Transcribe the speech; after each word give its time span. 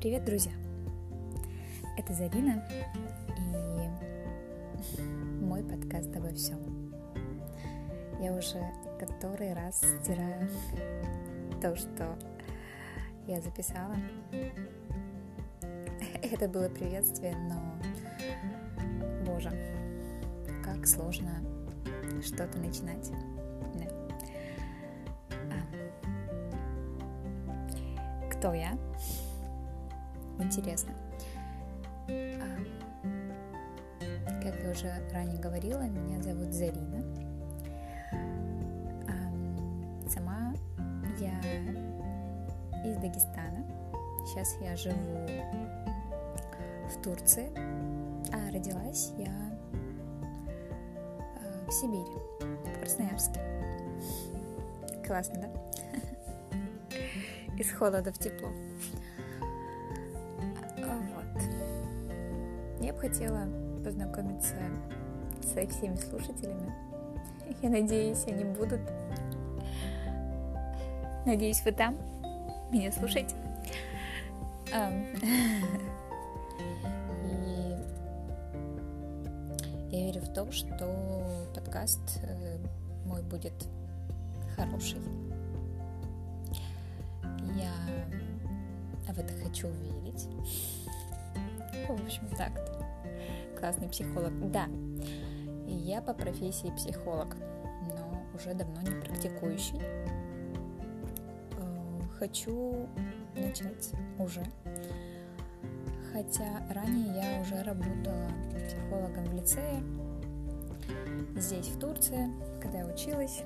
Привет, 0.00 0.24
друзья! 0.24 0.52
Это 1.98 2.14
Зарина 2.14 2.64
и 3.36 3.40
мой 5.44 5.62
подкаст 5.62 6.16
обо 6.16 6.30
всем. 6.30 6.58
Я 8.18 8.32
уже 8.32 8.58
который 8.98 9.52
раз 9.52 9.76
стираю 9.76 10.48
то, 11.60 11.76
что 11.76 12.18
я 13.26 13.42
записала. 13.42 13.94
Это 16.22 16.48
было 16.48 16.70
приветствие, 16.70 17.36
но, 17.36 17.60
боже, 19.26 19.52
как 20.64 20.86
сложно 20.86 21.42
что-то 22.22 22.56
начинать. 22.56 23.12
Кто 28.30 28.54
я? 28.54 28.78
Интересно. 30.40 30.92
А, 32.08 32.56
как 34.42 34.62
я 34.62 34.70
уже 34.70 34.92
ранее 35.12 35.38
говорила, 35.38 35.82
меня 35.82 36.20
зовут 36.22 36.52
Зарина. 36.52 37.04
А, 39.06 40.08
сама 40.08 40.54
я 41.18 41.38
из 42.84 42.96
Дагестана. 42.96 43.64
Сейчас 44.26 44.56
я 44.60 44.76
живу 44.76 45.26
в 46.88 47.02
Турции, 47.02 47.50
а 48.32 48.50
родилась 48.52 49.12
я 49.18 49.32
а, 51.36 51.68
в 51.68 51.72
Сибири, 51.72 52.18
в 52.40 52.78
Красноярске. 52.80 53.40
Классно, 55.06 55.40
да? 55.42 55.50
из 57.58 57.70
холода 57.72 58.12
в 58.12 58.18
тепло. 58.18 58.48
Хотела 63.00 63.46
познакомиться 63.82 64.54
со 65.42 65.66
всеми 65.66 65.96
слушателями. 65.96 66.72
Я 67.62 67.70
надеюсь, 67.70 68.24
они 68.26 68.44
будут. 68.44 68.80
Надеюсь, 71.26 71.62
вы 71.64 71.72
там 71.72 71.96
меня 72.70 72.92
слушаете. 72.92 73.34
И 74.70 74.76
я 79.90 80.06
верю 80.06 80.20
в 80.20 80.32
то, 80.32 80.50
что 80.52 81.48
подкаст 81.54 82.20
э, 82.22 82.58
мой 83.06 83.22
будет 83.22 83.54
хороший 84.56 85.00
я 87.56 89.12
в 89.12 89.18
это 89.18 89.32
хочу 89.42 89.68
верить. 89.68 90.28
В 91.88 92.04
общем, 92.04 92.28
так. 92.36 92.79
Классный 93.58 93.88
психолог. 93.88 94.32
Да, 94.50 94.66
я 95.66 96.00
по 96.00 96.14
профессии 96.14 96.72
психолог, 96.76 97.36
но 97.82 98.22
уже 98.34 98.54
давно 98.54 98.80
не 98.82 99.00
практикующий. 99.00 99.80
Э, 101.58 102.00
хочу 102.18 102.88
начать 103.34 103.92
уже. 104.18 104.44
Хотя 106.12 106.62
ранее 106.70 107.22
я 107.22 107.40
уже 107.40 107.62
работала 107.62 108.28
психологом 108.66 109.24
в 109.26 109.34
лицее, 109.34 109.82
здесь, 111.36 111.68
в 111.68 111.78
Турции, 111.78 112.30
когда 112.60 112.78
я 112.78 112.86
училась. 112.86 113.42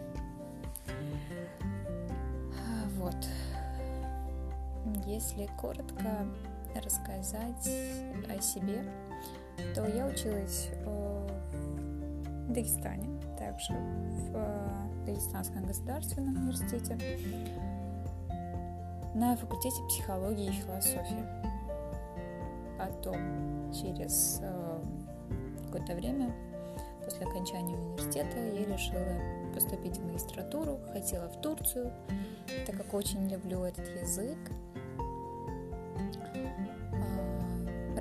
Вот. 2.97 3.17
Если 5.07 5.47
коротко 5.61 6.27
рассказать 6.83 7.69
о 8.29 8.41
себе, 8.41 8.83
то 9.75 9.87
я 9.87 10.07
училась 10.07 10.69
э, 10.85 11.29
в 12.49 12.53
Дагестане, 12.53 13.21
также 13.39 13.73
в 13.73 14.33
э, 14.35 15.05
Дагестанском 15.07 15.67
государственном 15.67 16.37
университете 16.37 16.99
на 19.15 19.37
факультете 19.37 19.83
психологии 19.89 20.49
и 20.49 20.53
философии. 20.53 21.25
Потом, 22.79 23.73
через 23.73 24.41
э, 24.43 24.83
какое-то 25.67 25.95
время, 25.95 26.35
после 27.05 27.27
окончания 27.27 27.77
университета, 27.77 28.39
я 28.39 28.65
решила 28.65 29.53
поступить 29.55 29.99
в 29.99 30.07
магистратуру, 30.07 30.81
хотела 30.93 31.29
в 31.29 31.41
Турцию, 31.41 31.93
так 32.67 32.77
как 32.77 32.93
очень 32.93 33.29
люблю 33.29 33.63
этот 33.63 33.87
язык, 34.03 34.39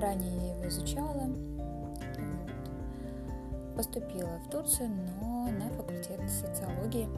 Ранее 0.04 0.36
я 0.36 0.52
его 0.52 0.68
изучала. 0.68 1.24
Вот. 1.24 1.98
Поступила 3.74 4.38
в 4.46 4.50
Турцию, 4.50 4.90
но 4.90 5.48
на 5.50 5.70
факультет 5.70 6.20
социологии 6.28 7.08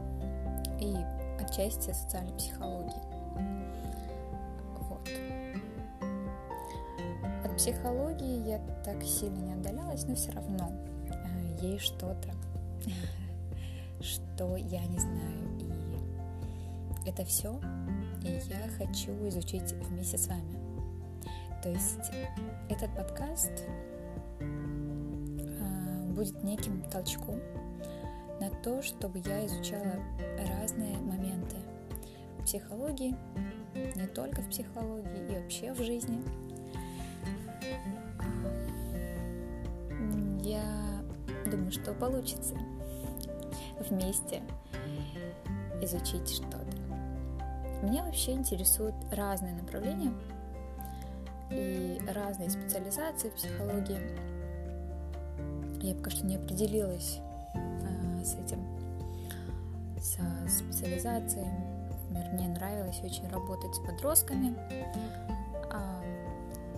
и 0.80 0.94
отчасти 1.42 1.90
социальной 1.90 2.32
психологии. 2.34 3.02
Вот. 4.82 5.08
От 7.44 7.56
психологии 7.56 8.48
я 8.48 8.60
так 8.84 9.02
сильно 9.02 9.40
не 9.40 9.54
отдалялась, 9.54 10.04
но 10.06 10.14
все 10.14 10.30
равно 10.30 10.70
э, 11.08 11.66
есть 11.66 11.86
что-то, 11.86 12.30
что 14.00 14.54
я 14.54 14.86
не 14.86 15.00
знаю. 15.00 15.58
И 17.04 17.08
это 17.10 17.24
все, 17.24 17.60
и 18.22 18.28
я 18.28 18.68
хочу 18.78 19.10
изучить 19.26 19.72
вместе 19.72 20.18
с 20.18 20.28
вами. 20.28 20.65
То 21.66 21.72
есть 21.72 22.12
этот 22.68 22.94
подкаст 22.94 23.50
а, 24.40 26.06
будет 26.12 26.44
неким 26.44 26.80
толчком 26.92 27.40
на 28.40 28.50
то, 28.62 28.80
чтобы 28.82 29.18
я 29.26 29.44
изучала 29.46 29.96
разные 30.60 30.96
моменты 30.98 31.56
в 32.38 32.44
психологии, 32.44 33.16
не 33.96 34.06
только 34.06 34.42
в 34.42 34.48
психологии, 34.48 35.28
и 35.28 35.42
вообще 35.42 35.72
в 35.72 35.82
жизни. 35.82 36.22
Я 40.44 40.62
думаю, 41.50 41.72
что 41.72 41.94
получится 41.94 42.54
вместе 43.90 44.40
изучить 45.82 46.30
что-то. 46.30 46.76
Меня 47.82 48.04
вообще 48.04 48.34
интересуют 48.34 48.94
разные 49.10 49.54
направления– 49.56 50.12
и 51.50 52.00
разные 52.08 52.50
специализации 52.50 53.28
в 53.30 53.34
психологии. 53.34 54.00
Я 55.82 55.94
пока 55.94 56.10
что 56.10 56.26
не 56.26 56.36
определилась 56.36 57.20
э, 57.54 58.24
с 58.24 58.34
этим, 58.34 58.64
со 60.00 60.22
специализацией. 60.48 61.46
Например, 62.10 62.32
мне 62.32 62.48
нравилось 62.48 63.00
очень 63.02 63.28
работать 63.28 63.74
с 63.74 63.78
подростками. 63.78 64.54
А 65.70 66.02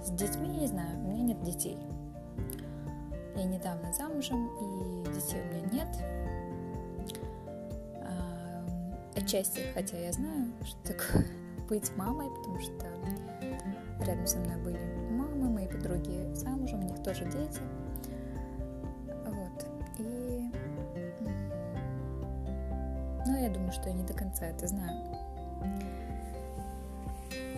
с 0.05 0.11
детьми, 0.11 0.49
не 0.49 0.67
знаю, 0.67 0.99
у 0.99 1.09
меня 1.09 1.23
нет 1.23 1.43
детей. 1.43 1.79
Я 3.37 3.45
недавно 3.45 3.93
замужем, 3.93 4.47
и 4.47 5.05
детей 5.15 5.41
у 5.41 5.55
меня 5.55 5.85
нет. 5.85 5.89
А, 8.03 8.67
отчасти, 9.17 9.61
хотя 9.75 9.97
я 9.97 10.13
знаю, 10.13 10.47
что 10.65 10.93
такое 10.93 11.27
быть 11.69 11.97
мамой, 11.97 12.29
потому 12.31 12.59
что 12.61 12.73
рядом 14.01 14.27
со 14.27 14.39
мной 14.39 14.57
были 14.57 14.79
мамы, 15.11 15.51
мои 15.51 15.67
подруги 15.67 16.35
замужем, 16.35 16.81
у 16.81 16.85
них 16.85 17.03
тоже 17.03 17.25
дети. 17.25 17.61
Вот. 19.27 19.67
И... 19.99 20.51
Ну, 23.27 23.37
я 23.37 23.51
думаю, 23.51 23.73
что 23.73 23.89
я 23.89 23.95
не 23.95 24.05
до 24.05 24.15
конца 24.15 24.47
это 24.47 24.67
знаю. 24.67 24.97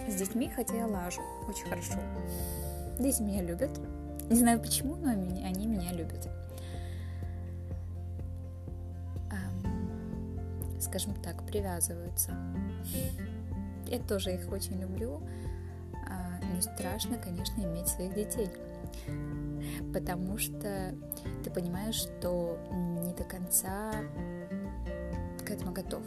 С 0.09 0.15
детьми, 0.15 0.51
хотя 0.55 0.77
я 0.77 0.87
лажу 0.87 1.23
очень 1.49 1.69
хорошо. 1.69 1.99
Дети 2.99 3.23
меня 3.23 3.43
любят. 3.43 3.71
Не 4.29 4.37
знаю 4.37 4.61
почему, 4.61 4.97
но 4.97 5.11
они, 5.11 5.67
меня 5.67 5.93
любят. 5.93 6.29
скажем 10.91 11.15
так, 11.23 11.47
привязываются. 11.47 12.33
Я 13.87 14.01
тоже 14.01 14.35
их 14.35 14.51
очень 14.51 14.81
люблю 14.81 15.23
страшно, 16.63 17.19
конечно, 17.19 17.63
иметь 17.63 17.89
своих 17.89 18.15
детей. 18.15 18.49
Потому 19.93 20.39
что 20.39 20.95
ты 21.45 21.51
понимаешь, 21.51 21.97
что 21.97 22.59
не 23.03 23.13
до 23.15 23.25
конца 23.25 23.93
к 25.45 25.51
этому 25.51 25.73
готов. 25.73 26.03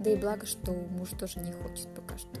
Да 0.00 0.10
и 0.10 0.16
благо, 0.16 0.44
что 0.46 0.72
муж 0.72 1.10
тоже 1.10 1.40
не 1.40 1.52
хочет 1.52 1.88
пока 1.94 2.18
что. 2.18 2.40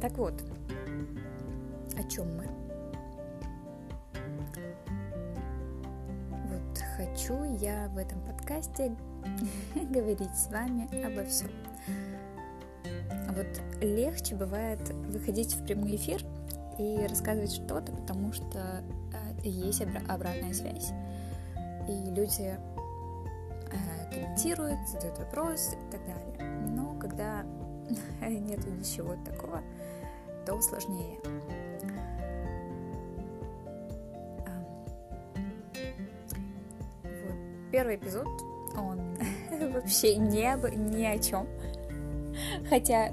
Так 0.00 0.18
вот, 0.18 0.34
о 1.96 2.02
чем 2.10 2.36
мы? 2.36 2.63
Хочу 6.96 7.42
я 7.60 7.88
в 7.88 7.98
этом 7.98 8.20
подкасте 8.20 8.94
говорить 9.90 10.34
с 10.34 10.48
вами 10.48 10.88
обо 11.04 11.24
всем. 11.24 11.50
Вот 13.30 13.82
легче 13.82 14.36
бывает 14.36 14.80
выходить 15.08 15.54
в 15.54 15.64
прямой 15.64 15.96
эфир 15.96 16.20
и 16.78 17.06
рассказывать 17.08 17.52
что-то, 17.52 17.92
потому 17.92 18.32
что 18.32 18.84
э, 19.12 19.48
есть 19.48 19.82
обратная 20.08 20.52
связь. 20.52 20.92
И 21.88 22.10
люди 22.10 22.56
э, 22.56 24.12
комментируют, 24.12 24.88
задают 24.88 25.18
вопросы 25.18 25.74
и 25.74 25.90
так 25.90 26.00
далее. 26.06 26.68
Но 26.68 26.96
когда 26.98 27.42
нет 28.28 28.64
ничего 28.66 29.16
такого, 29.24 29.62
то 30.46 30.60
сложнее. 30.60 31.18
Первый 37.84 37.96
эпизод, 37.98 38.26
он 38.78 38.98
вообще 39.74 40.16
не, 40.16 40.50
об, 40.50 40.64
ни 40.74 41.04
о 41.04 41.18
чем. 41.18 41.46
Хотя 42.70 43.12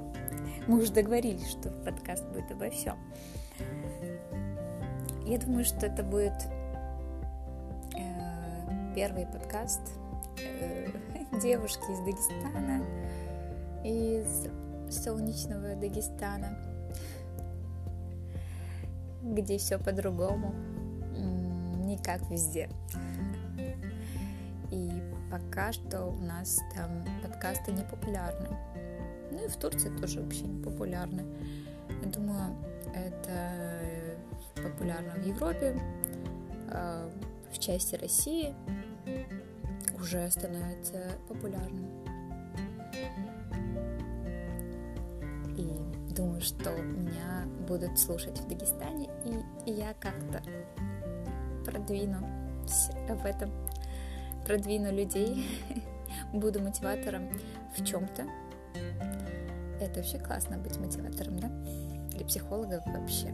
мы 0.65 0.79
уже 0.81 0.93
договорились, 0.93 1.49
что 1.49 1.69
подкаст 1.83 2.25
будет 2.29 2.49
обо 2.53 2.69
всем. 2.69 2.97
Я 5.25 5.39
думаю, 5.39 5.65
что 5.65 5.87
это 5.87 6.03
будет 6.03 6.31
э, 7.97 8.93
первый 8.95 9.25
подкаст 9.25 9.81
э, 10.41 10.87
девушки 11.41 11.91
из 11.91 11.99
Дагестана, 11.99 12.81
из 13.83 14.47
солнечного 15.03 15.75
Дагестана, 15.75 16.57
где 19.21 19.57
все 19.57 19.77
по-другому, 19.77 20.55
не 21.83 21.97
как 21.97 22.21
везде. 22.29 22.69
И 24.71 24.89
пока 25.29 25.71
что 25.71 26.05
у 26.05 26.17
нас 26.17 26.59
там 26.73 27.05
подкасты 27.21 27.71
не 27.71 27.83
популярны. 27.83 28.49
Ну 29.31 29.45
и 29.45 29.47
в 29.47 29.55
Турции 29.57 29.89
тоже 29.97 30.21
вообще 30.21 30.43
не 30.43 30.63
популярны. 30.63 31.23
Я 32.03 32.09
думаю, 32.09 32.55
это 32.93 33.51
популярно 34.55 35.11
в 35.11 35.25
Европе, 35.25 35.79
а, 36.69 37.09
в 37.51 37.59
части 37.59 37.95
России 37.95 38.53
уже 39.99 40.29
становится 40.31 41.17
популярным. 41.27 41.87
И 45.57 46.13
думаю, 46.13 46.41
что 46.41 46.71
меня 46.71 47.45
будут 47.67 47.99
слушать 47.99 48.39
в 48.39 48.47
Дагестане, 48.47 49.09
и 49.65 49.71
я 49.71 49.93
как-то 49.93 50.41
продвинусь 51.65 52.89
в 53.09 53.25
этом, 53.25 53.51
продвину 54.45 54.91
людей, 54.91 55.47
буду 56.33 56.61
мотиватором 56.61 57.29
в 57.75 57.83
чем-то. 57.83 58.23
Это 59.79 59.99
вообще 59.99 60.19
классно 60.19 60.57
быть 60.57 60.77
мотиватором, 60.77 61.39
да? 61.39 61.49
Для 62.15 62.25
психологов 62.25 62.85
вообще. 62.85 63.33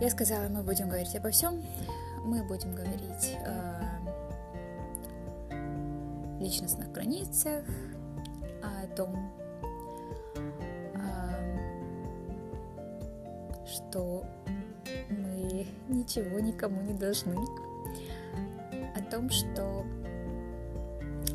Я 0.00 0.10
сказала, 0.10 0.48
мы 0.48 0.62
будем 0.62 0.88
говорить 0.88 1.14
обо 1.16 1.30
всем. 1.30 1.62
Мы 2.24 2.42
будем 2.44 2.74
говорить 2.74 3.36
о 3.46 3.82
личностных 6.40 6.90
границах, 6.92 7.64
о 8.62 8.86
том, 8.96 9.32
что 13.66 14.24
ничего 15.92 16.40
никому 16.40 16.80
не 16.82 16.94
должны, 16.94 17.36
о 18.94 19.00
том, 19.10 19.30
что... 19.30 19.84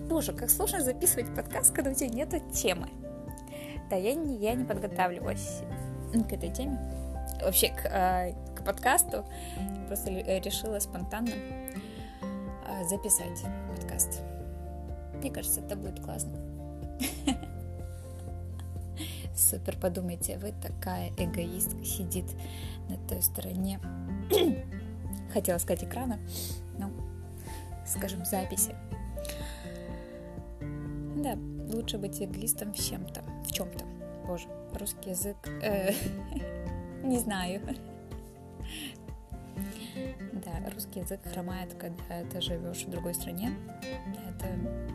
Боже, 0.09 0.33
как 0.33 0.49
сложно 0.49 0.81
записывать 0.81 1.33
подкаст, 1.35 1.73
когда 1.73 1.91
у 1.91 1.93
тебя 1.93 2.09
нет 2.09 2.29
темы. 2.51 2.89
Да, 3.89 3.95
я 3.95 4.13
не, 4.13 4.37
я 4.37 4.53
не 4.53 4.65
подготавливалась 4.65 5.61
к 6.11 6.33
этой 6.33 6.49
теме. 6.49 6.79
Вообще, 7.43 7.69
к, 7.69 7.85
а, 7.91 8.33
подкасту. 8.67 9.25
Просто 9.87 10.11
э, 10.11 10.41
решила 10.41 10.79
спонтанно 10.79 11.31
а, 12.67 12.83
записать 12.83 13.43
подкаст. 13.69 14.21
Мне 15.15 15.31
кажется, 15.31 15.61
это 15.61 15.75
будет 15.77 16.03
классно. 16.03 16.37
Супер, 19.37 19.77
подумайте, 19.77 20.39
вы 20.39 20.51
такая 20.51 21.11
эгоистка 21.15 21.85
сидит 21.85 22.25
на 22.89 22.97
той 23.07 23.21
стороне, 23.21 23.79
хотела 25.31 25.59
сказать 25.59 25.83
экрана, 25.83 26.19
ну, 26.79 26.91
скажем, 27.85 28.25
записи. 28.25 28.75
Да, 31.17 31.37
лучше 31.71 31.99
быть 31.99 32.19
эгоистом 32.19 32.73
в 32.73 32.77
чем-то, 32.77 33.21
в 33.45 33.51
чем-то. 33.51 33.85
Боже, 34.25 34.47
русский 34.73 35.11
язык, 35.11 35.37
э, 35.61 35.93
не 37.03 37.19
знаю. 37.19 37.61
Да, 40.33 40.69
русский 40.73 41.01
язык 41.01 41.19
хромает, 41.31 41.75
когда 41.75 42.23
ты 42.31 42.41
живешь 42.41 42.85
в 42.85 42.89
другой 42.89 43.13
стране. 43.13 43.51
Это, 44.29 44.47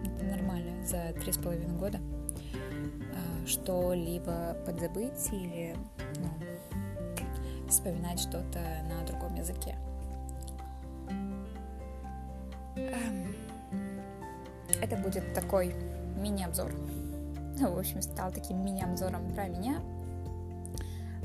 это 0.04 0.24
нормально 0.24 0.84
за 0.84 1.12
три 1.20 1.30
с 1.30 1.38
половиной 1.38 1.78
года 1.78 2.00
что-либо 3.46 4.56
подзабыть 4.66 5.28
или 5.32 5.76
ну, 6.16 7.68
вспоминать 7.68 8.20
что-то 8.20 8.60
на 8.88 9.04
другом 9.06 9.34
языке. 9.34 9.76
Эм, 12.76 13.34
это 14.80 14.96
будет 14.96 15.34
такой 15.34 15.74
мини-обзор. 16.16 16.72
В 17.58 17.78
общем, 17.78 18.02
стал 18.02 18.32
таким 18.32 18.64
мини-обзором 18.64 19.32
про 19.34 19.48
меня, 19.48 19.80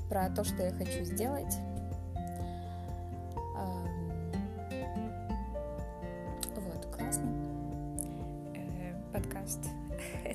про 0.10 0.30
то, 0.30 0.44
что 0.44 0.64
я 0.64 0.72
хочу 0.72 1.04
сделать 1.04 1.58
подкаст. 9.48 9.77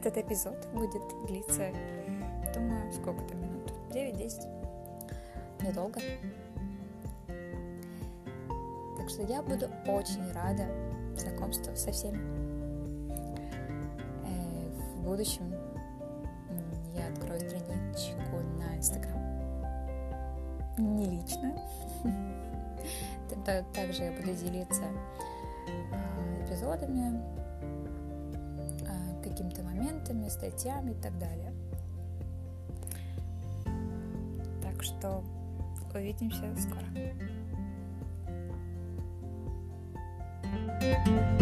Этот 0.04 0.18
эпизод 0.18 0.66
будет 0.74 1.00
длиться, 1.28 1.70
думаю, 2.52 2.92
сколько-то 2.92 3.36
минут? 3.36 3.72
9-10. 3.90 5.62
Недолго. 5.62 6.00
Так 8.98 9.08
что 9.08 9.22
я 9.22 9.40
буду 9.42 9.68
очень 9.86 10.32
рада 10.32 10.66
знакомству 11.16 11.76
со 11.76 11.92
всеми. 11.92 12.18
Э, 14.26 14.70
в 14.96 15.04
будущем 15.04 15.54
я 16.96 17.06
открою 17.06 17.38
страничку 17.38 18.40
на 18.58 18.76
Инстаграм. 18.76 19.22
Не 20.78 21.10
лично. 21.10 21.54
Также 23.72 24.02
я 24.02 24.10
буду 24.10 24.34
делиться 24.34 24.82
а, 25.92 26.44
эпизодами, 26.44 27.22
какими-то 29.42 29.62
моментами, 29.62 30.28
статьями 30.28 30.92
и 30.92 31.02
так 31.02 31.18
далее. 31.18 31.52
Так 34.62 34.82
что 34.82 35.24
увидимся 35.94 36.54
скоро. 36.56 36.86
thank 41.04 41.40
you 41.40 41.41